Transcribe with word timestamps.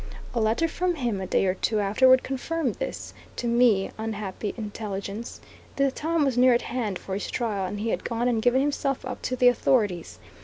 A 0.33 0.41
letter 0.41 0.67
from 0.67 0.95
him 0.95 1.21
a 1.21 1.27
day 1.27 1.45
or 1.45 1.53
two 1.53 1.79
afterward 1.79 2.23
confirmed 2.23 2.73
this, 2.79 3.13
to 3.35 3.45
me, 3.47 3.91
unhappy 3.99 4.51
intelligence. 4.57 5.39
The 5.75 5.91
time 5.91 6.25
was 6.25 6.39
near 6.39 6.55
at 6.55 6.63
hand 6.63 6.97
for 6.97 7.13
his 7.13 7.29
trial, 7.29 7.67
and 7.67 7.79
he 7.79 7.89
had 7.89 8.03
gone 8.03 8.27
and 8.27 8.41
given 8.41 8.61
himself 8.61 9.05
up 9.05 9.21
to 9.21 9.35
the 9.35 9.47
authorities. 9.49 10.17